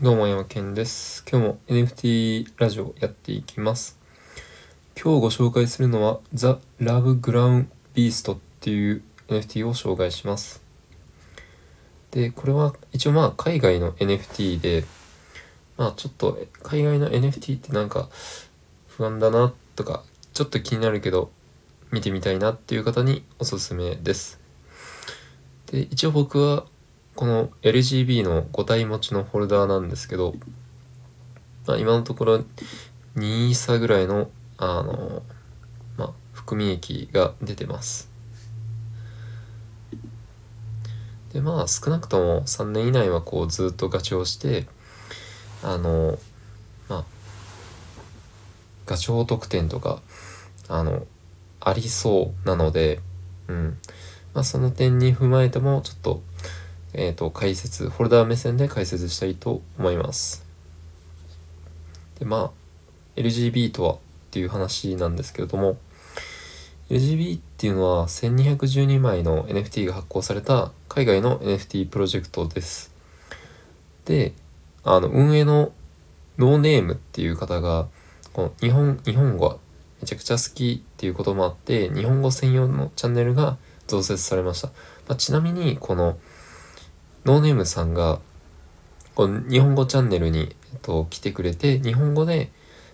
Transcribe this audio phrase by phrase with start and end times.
[0.00, 1.24] どうも山健です。
[1.28, 3.98] 今日も NFT ラジオやっていきます。
[4.94, 10.62] 今日ご紹介するのは The Love Ground Beast っていう NFT を紹介します。
[12.12, 14.84] で、これは一応まあ海外の NFT で、
[15.76, 18.08] まあちょっと海外の NFT ってなんか
[18.86, 21.32] 不安だなとか、ちょっと気になるけど
[21.90, 24.38] 見てみたいなっていう方におすすめです。
[25.72, 26.66] で、一応僕は
[27.18, 30.36] この LGB の5体持ちのフォルダーなんですけど、
[31.66, 32.44] まあ、今のところ
[33.16, 35.24] 2イーサぐらいの、あの、
[35.96, 38.08] まあ、含み益が出てます。
[41.32, 44.68] で、まあ、少なくとも3年以内はこうずっとガチをして、
[45.64, 46.20] あの、
[46.88, 47.04] まあ、
[48.86, 50.02] ガチョウ特典とか、
[50.68, 51.04] あの、
[51.58, 53.00] ありそうなので、
[53.48, 53.78] うん。
[54.34, 56.27] まあ、その点に踏まえても、ちょっと、
[56.94, 60.44] えー、と解説フォルダー目線で解説したいと思います。
[62.18, 62.50] でまあ
[63.16, 63.98] LGB とはっ
[64.30, 65.76] ていう話なんですけれども
[66.90, 72.92] LGB っていうのは1212枚の NFT が発行された海外の NFT プロジェクトです。
[74.04, 74.32] で
[74.84, 75.72] あの運営の
[76.38, 77.88] ノーネームっていう方が
[78.32, 79.56] この日本日本語が
[80.00, 84.74] めちゃくちゃ好きっていうこともあって日本語専用のチャンネルが増設されました、ま
[85.14, 86.16] あ、ちなみにこの
[87.24, 88.20] ノーネームさんが
[89.14, 92.50] こう日本語チャンネルに、えっと、来てくれて日本語で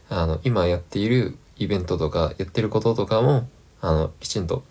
[0.09, 3.49] あの今やっているイベントとかやってることとかも
[3.81, 4.65] あのきちんと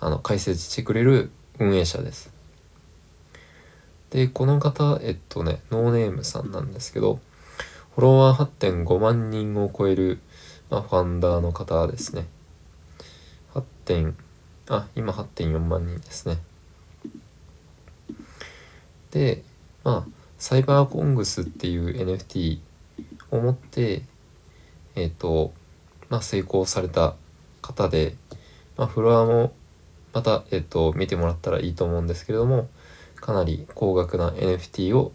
[0.00, 2.30] あの解説してくれる運営者です。
[4.10, 7.20] でこの方えっとねノーネームさんなんですけど
[7.94, 10.20] フォロワー8.5万人を超える、
[10.70, 12.26] まあ、ファンダーの方ですね。
[13.54, 14.16] 8点
[14.68, 16.38] あ今8.4万人ですね。
[19.10, 19.42] で
[19.84, 22.58] まあサイバーコングスっていう NFT
[23.30, 24.02] を持って
[24.94, 25.52] えっ、と
[26.08, 27.14] まあ成功された
[27.62, 28.16] 方で、
[28.76, 29.52] まあ、フロアも
[30.12, 32.68] また、えっと見てもらったらいいと思うんですけれども
[33.16, 35.12] かなり高額な NFT を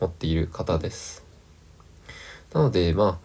[0.00, 1.24] 持っている方です。
[2.52, 3.18] なのでまあ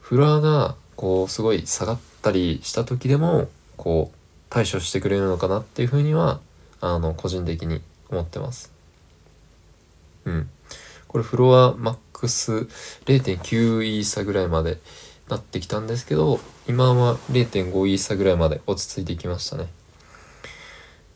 [0.00, 4.16] フロアがこうすごい下がったりした時でもこう
[4.50, 6.40] 対処してくれるのかなっていうふうには
[6.80, 8.75] あの個人的に思ってます。
[10.26, 10.50] うん。
[11.08, 12.52] これフロアマックス
[13.06, 14.78] 0.9イーサぐらいまで
[15.28, 19.68] なってきたんですけど、今は0.5イーサぐらいまで落ち着いてきましたね。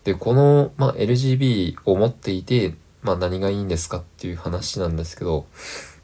[0.04, 5.46] で、この、まあ、LGB を持っていて、まあ、何がいいんですかっていう話なんですけど、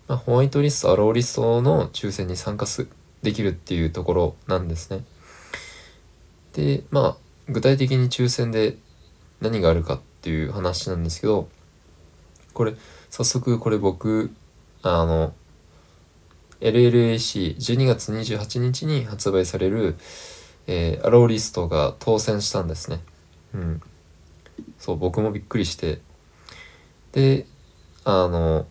[0.08, 2.86] まあ、ホワイトリスト、アローリストの抽選に参加す
[3.22, 5.04] できるっていうところなんですね。
[6.52, 7.16] で、まあ、
[7.48, 8.76] 具体的に抽選で
[9.40, 11.48] 何があるかっていう話なんですけど、
[12.56, 12.74] これ、
[13.10, 14.30] 早速これ僕、
[14.82, 15.34] あの、
[16.62, 19.94] LLAC12 月28日に発売される、
[20.66, 23.00] えーアローリストが当選したんですね。
[23.52, 23.82] うん。
[24.78, 26.00] そう、僕もびっくりして。
[27.12, 27.46] で、
[28.04, 28.66] あの、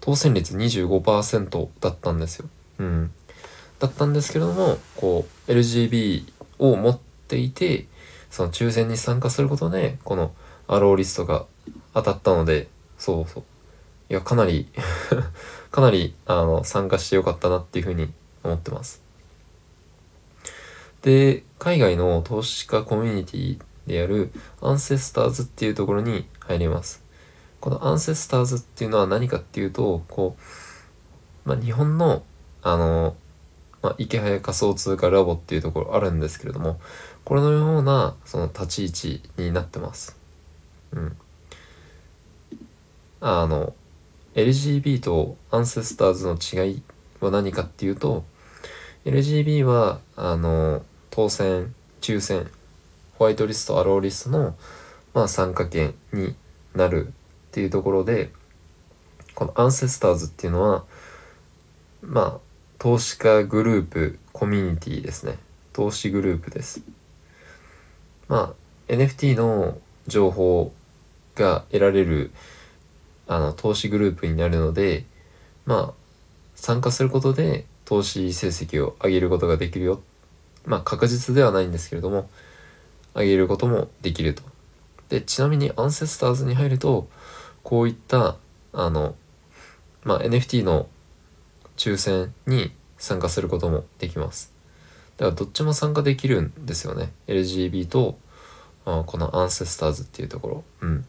[0.00, 2.48] 当選率25%だったんですよ。
[2.78, 3.10] うん。
[3.80, 6.22] だったんですけれども、こう、LGB
[6.60, 7.88] を持っていて、
[8.30, 10.32] その抽選に参加することで、この
[10.68, 11.46] アローリストが
[11.94, 12.68] 当たったので、
[12.98, 13.44] そうそう。
[14.10, 14.70] いや、かなり
[15.70, 19.02] かなり、あの、参加してよかったなっていうふうに思ってます。
[21.02, 27.02] で、海外の投資家コミュニティであるアンセスターズっていうところに入れます。
[27.60, 30.36] このアンセスターズっていうのは何かっていうと、こ
[31.46, 32.22] う、まあ、日本の、
[32.62, 33.16] あの、
[33.82, 36.80] まあ、池早仮想通貨ラボっていうところあるんですけれども、
[37.24, 40.16] これのような、その立ち位置になってます。
[40.92, 41.16] うん。
[43.20, 43.74] あの、
[44.34, 46.82] LGB とアンセスターズの違い
[47.20, 48.24] は何かっていうと
[49.04, 52.48] LGB はあの当選抽選
[53.14, 54.54] ホワイトリストアローリストの、
[55.14, 56.36] まあ、参加権に
[56.74, 57.10] なるっ
[57.50, 58.30] ていうところで
[59.34, 60.84] このアンセスターズっていうのは
[62.02, 62.38] まあ
[62.78, 65.36] 投資家グループコミュニティですね。
[65.72, 66.80] 投資グループです。
[68.28, 70.72] まあ NFT の情報
[71.34, 72.30] が得られる
[73.28, 75.04] あの投資グループになるので
[75.66, 75.94] まあ
[76.56, 80.00] 参加することで投資成績を上げることができるよ。
[80.64, 82.28] まあ確実ではないんですけれども
[83.14, 84.42] 上げることもできると。
[85.08, 87.08] でちなみにアンセスターズに入ると
[87.62, 88.36] こういった
[88.72, 89.14] あの
[90.04, 90.88] まあ NFT の
[91.76, 94.52] 抽選に参加することもできます。
[95.16, 97.12] だからどっちも参加できるんですよね。
[97.26, 98.18] LGB と
[98.84, 100.64] あこのアンセスターズっていうところ。
[100.80, 101.06] うん。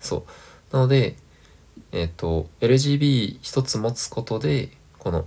[0.00, 0.22] そう。
[0.72, 1.16] なので
[1.92, 5.26] えっ、と LGB 一つ持つことでこの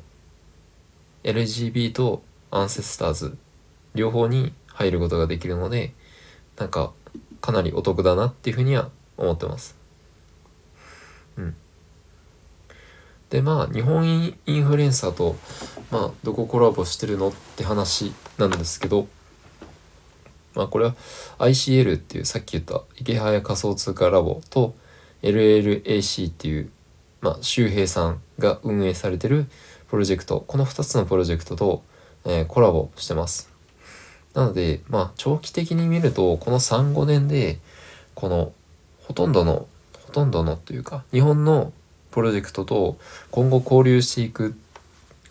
[1.24, 3.38] LGB とアンセスターズ
[3.96, 5.94] 両方に入ることができるので
[6.58, 6.92] なんか
[7.42, 9.78] かなりお得だなっていうふうには思ってます。
[11.38, 11.56] うん。
[13.30, 15.36] でまあ日本インフルエンサーと
[15.92, 19.08] まあどこコラボしてるのって話なんですけど
[20.56, 20.96] まあこれは
[21.38, 24.76] ICL っていうさっき言った池早仮想通貨ラボと
[25.22, 26.70] LLAC っていう
[27.22, 29.48] まあ周平さんが運営されてる
[29.90, 31.84] プロジェクトこの2つのプロジェクトと、
[32.26, 33.52] えー、コラボしてます。
[34.34, 37.60] なのでまあ長期的に見るとこの35年で
[38.16, 38.54] この
[39.02, 39.68] ほとんどの
[40.06, 41.74] ほとんどのというか日本の
[42.12, 42.98] プロジェクトと
[43.32, 44.56] 今後交流していく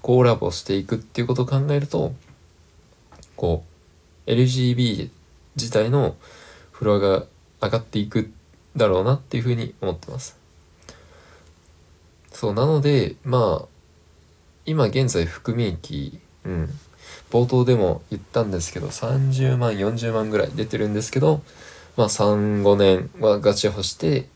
[0.02, 2.12] コラボしていくっていうことを考えると
[3.36, 3.64] こ
[4.26, 5.10] う LGB
[5.56, 6.16] 自体の
[6.72, 7.24] フロアが
[7.60, 8.30] 上がっていく
[8.78, 10.38] だろうなっていうふうに思ってます。
[12.32, 13.68] そうなのでまあ
[14.64, 16.70] 今現在含み益うん
[17.30, 21.42] 冒頭でも言ったんですけど30万40万ぐらい出てるんですけど
[21.96, 24.28] まあ35年はガチホして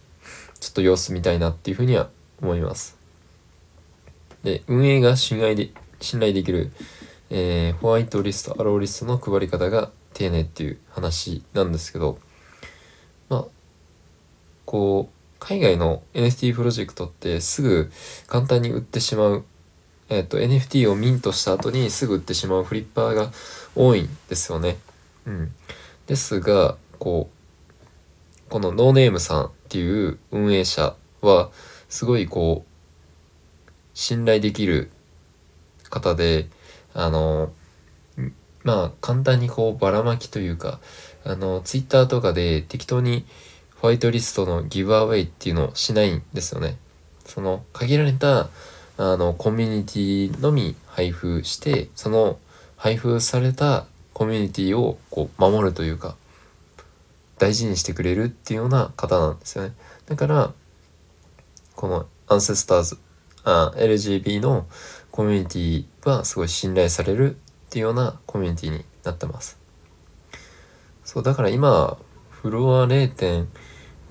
[0.61, 2.11] ちょっと様子見たいなっていうふうには
[2.41, 3.03] 思います。
[4.43, 6.73] で、運営が信頼で信頼できる、
[7.31, 12.19] えー、ホワイトリスト、アローリストの配り方が丁寧っていう話なんですけど、
[13.29, 13.45] まあ、
[14.73, 17.93] こう、海外の NFT プロジェクトってすぐ
[18.27, 19.45] 簡単に売ってしまう、
[20.09, 23.31] えっ、ー、と、NFT をミントした後にすぐ売ってしまうフリッパーが
[23.77, 24.79] 多いんですよね。
[25.27, 25.53] うん。
[26.07, 31.51] ですが、こう、このノーネームさんっていう運営者は、
[31.93, 34.91] すごいこう信頼できる
[35.91, 36.49] 方で
[36.95, 37.53] あの
[38.65, 40.81] まあ簡単にこうばらまきというか
[41.23, 43.27] あのツイッターとかで適当に
[43.83, 46.79] ホワイトリストのギブアウェイっていうのをしないんですよね。
[47.25, 48.49] その限られた
[48.97, 52.39] あのコミュニティのみ配布してその
[52.77, 56.15] 配布されたコミュニティをこう守るというか
[57.39, 59.75] 大事にしてくれるっていうような方なんですよね。
[60.07, 60.53] だから
[61.75, 62.99] このアンセスターズ
[63.43, 64.69] あ LGB の
[65.11, 67.39] コミュニティはすごい信頼されるっ
[67.71, 69.59] ていうようなコミュニティになってます
[71.05, 71.99] そうだから今
[72.31, 72.87] フロア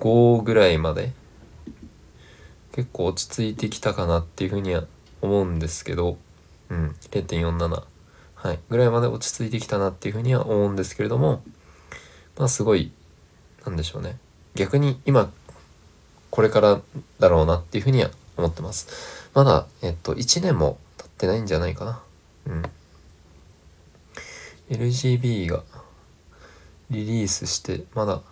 [0.02, 1.12] 5ぐらいまで
[2.72, 4.84] 結構落ち着いてきたかなっていうふうには
[5.20, 6.18] 思うんですけど
[6.68, 7.84] うん0.47
[8.34, 11.44] はいぐらいまで落ち着いてきたなっていうふうには思うんですけれども
[12.36, 12.90] まあすごい
[13.64, 14.18] なんでしょうね
[14.54, 15.30] 逆に今
[16.32, 16.80] これから
[17.20, 19.30] だろうなっていうふうには思ってます。
[19.34, 22.02] まだ、えっと、1年も経ってないんじゃないかな。
[22.46, 22.62] うん。
[24.70, 25.62] LGB が
[26.90, 28.22] リリースして、まだ、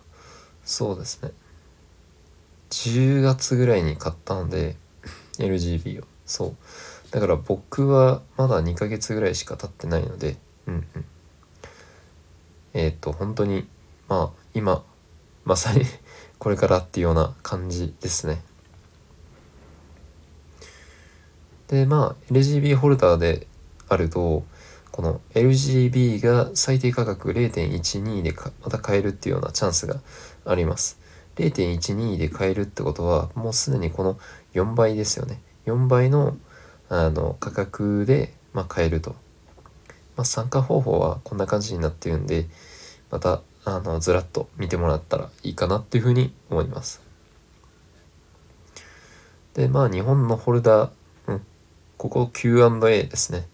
[0.63, 1.31] そうですね。
[2.71, 4.75] 10月ぐらいに買ったので、
[5.37, 6.07] LGB を。
[6.25, 6.55] そう。
[7.11, 11.05] だから僕はまだ2ヶ月ぐらいしか経ってないので、うんうん。
[12.73, 13.67] えっ、と、本当に、
[14.07, 14.83] まあ、今、
[15.43, 15.85] まさに
[16.39, 18.41] これからっていうような感じですね。
[21.67, 23.47] でまあ LGB ホルダーで
[23.87, 24.43] あると
[24.91, 30.01] この LGB が最低価格0.12でまた買えるっていうようなチャンスが
[30.45, 30.99] あります。
[31.35, 34.19] 0.12で買えるってことはもうすでにこの
[34.53, 35.41] 4倍ですよね。
[35.65, 36.37] 4倍の
[36.89, 39.15] あの価格で、まあ、買えると。
[40.17, 42.45] まあ、参加方法はこんな感じになってるんで
[43.09, 47.01] またあのずらっと見てもらったらいいかなっていうふうに思います。
[49.53, 50.89] でまあ日本のホルダー、
[51.27, 51.41] うん、
[51.97, 53.47] ここ Q&A ですね。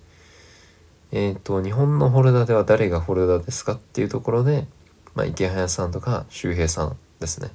[1.11, 4.67] えっ、ー、と日本のホルダーでは誰がホルダーですかっていうところで、
[5.15, 7.51] まあ、池早さんとか周平さんですね。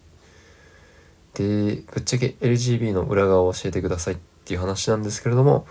[1.35, 5.67] でぶっちゃけ LGB の裏側を教えてくださいっていう話なんですけれども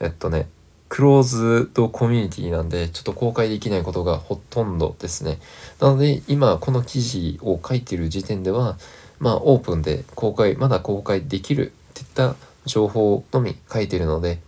[0.00, 0.48] えっとね
[0.88, 5.38] クローズドコミュニティなんで、ちょっと公開できないことがほとんどですね。
[5.80, 8.78] なので、今この記事を書いてる時点では、
[9.18, 14.40] まあオープンで公開、まだ公開できるっていった情報のみ書いてるので、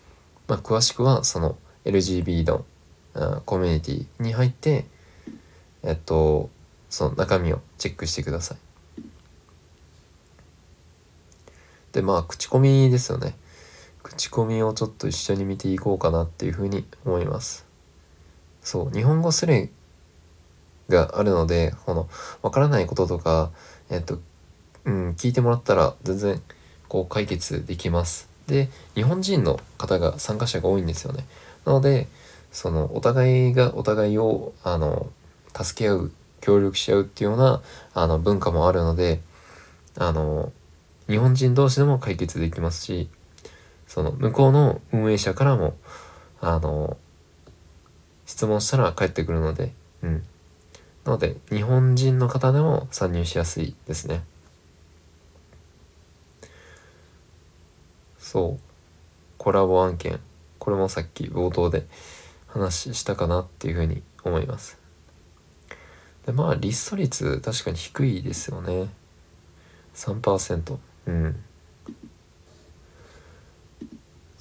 [0.49, 2.65] まあ詳しくはその LGB の
[3.45, 4.87] コミュニティに入って、
[5.83, 6.49] えっと、
[6.89, 8.70] その中身をチェックしてください。
[11.93, 13.37] で、まあ口コミですよね。
[14.03, 17.67] 口コミをちょっと一緒に見ていこうかなっていうふうに思います。
[18.63, 19.71] そう日本語スレ
[20.89, 22.09] があるのでこの
[22.43, 23.51] わからないこととか
[23.89, 24.19] えっと
[24.85, 26.43] うん聞いてもらったら全然
[26.89, 28.29] こう解決できます。
[28.47, 31.27] で日本人の方が参加者が多いんですよね。
[31.65, 32.09] なので
[32.53, 35.09] そのお互いがお互いをあの
[35.55, 37.63] 助け合う協力し合うっていうような
[37.95, 39.21] あの文化もあるので
[39.97, 40.53] あの
[41.11, 43.11] 日本人同士でも解決できますし
[43.89, 45.75] その向こうの運営者からも
[46.41, 46.97] あの
[48.25, 50.23] 質問したら返ってくるのでうん。
[51.05, 54.23] なので日本人の方でも参入しやすいですね。
[58.19, 58.61] そう。
[59.39, 60.21] コラボ案件。
[60.59, 61.87] これもさっき冒頭で
[62.47, 64.79] 話したかなっていうふうに思います。
[66.27, 68.89] でまあリスト率確かに低いですよね。
[69.95, 71.37] 3%うん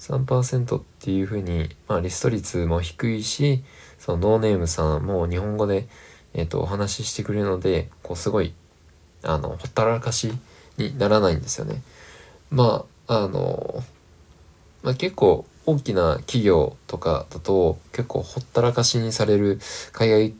[0.00, 3.62] 3%っていうふうに、まあ、リスト率も低いし
[3.98, 5.88] そのノーネームさんも日本語で、
[6.32, 8.54] えーと、お話ししてくれるのでこうすごい
[9.22, 10.32] あのほったらかし
[10.78, 11.82] にならないんですよね。
[12.50, 13.82] まああの、
[14.82, 19.60] まあ、結構大きな企業とかだと結構ほったらかしにされる
[19.92, 20.34] 海外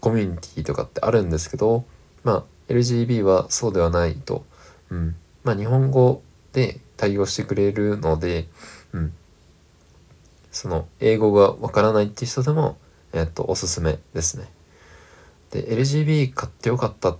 [0.00, 1.84] コミュニティとかってあるんですけど
[2.24, 4.46] まあ LGB はそうではないと。
[4.90, 5.16] うん、
[5.48, 8.48] まあ日本語で対応してくれるので
[8.92, 9.12] うん、
[10.50, 12.78] その英語がわからないって人でも、
[13.12, 14.48] えっと、おすすめですね。
[15.50, 17.18] で LGB 買ってよかったっ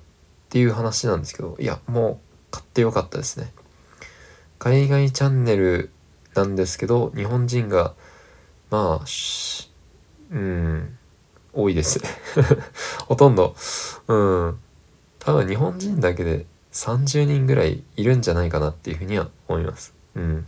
[0.51, 2.19] ていう話なんですけどいやもう
[2.51, 3.53] 買ってよかったですね。
[4.59, 5.91] 海外チャンネル
[6.35, 7.95] なんですけど日本人が
[8.71, 9.05] まあ
[10.31, 10.99] うん
[11.53, 12.01] 多いです
[13.07, 13.57] ほとんど
[14.09, 14.59] うん
[15.19, 16.47] 多分日本人だけで
[16.79, 19.95] 30人ぐらいいるんじゃないかなっていうふうには思います。
[20.15, 20.47] うん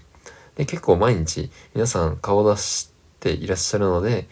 [0.55, 4.29] で結構毎日皆さん顔出していらっしゃるので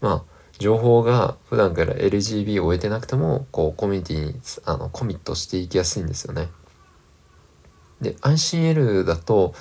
[0.00, 6.48] まあ情報が普段から LGB を終えてなくてもこうコミュニティにあのコミットしていきやすいんですよね。
[8.00, 9.54] で ICL だと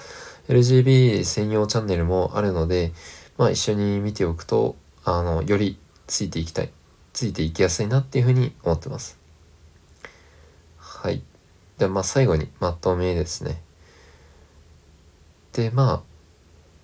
[0.47, 2.93] LGB 専用チャンネルもあるので、
[3.37, 6.69] まあ、一緒に見ておくとあのよりついていきたい
[7.13, 9.19] ついていきやすいなっていうふうに思ってます。
[10.77, 11.23] はい。
[11.81, 13.59] でまあ最後にまとめですね。
[15.53, 16.03] でま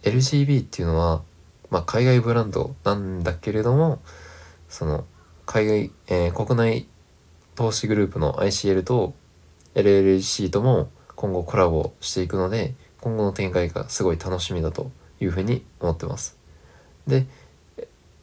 [0.03, 1.21] あ LGB っていうのは、
[1.69, 3.99] まあ、海外ブランドなんだけれども
[4.69, 5.05] その
[5.45, 6.87] 海外、えー、国内
[7.53, 9.13] 投資グループの ICL と
[9.75, 14.89] LLC とも今後コラボしていくので今後の展開がすごい楽しみだと
[15.19, 16.37] いうふうに思ってます。
[17.05, 17.27] で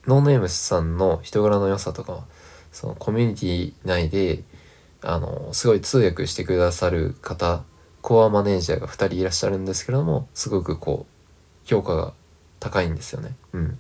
[0.09, 2.25] ノーネームさんの人柄の良さとか
[2.73, 4.43] そのコミュニティ内で
[5.05, 7.63] あのすごい通訳してくださる方
[8.01, 11.15] コアマネージャーが2人いらっしゃるんですけれどもすごくこう
[11.69, 12.13] 評価が
[12.61, 13.37] 高いんですよね。
[13.53, 13.79] うん。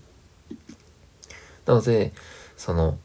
[1.66, 2.12] なので、
[2.56, 2.98] その、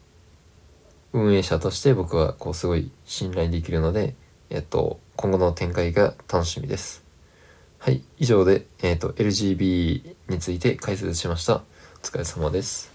[1.12, 4.14] 運営者として僕はこうすごい信頼できるので、
[4.48, 7.02] えっと、今後の展開が楽しみです。
[7.78, 11.56] はい、以上で、えっと、LGB について解説しました。
[11.56, 11.62] お
[12.02, 12.89] 疲れ様です。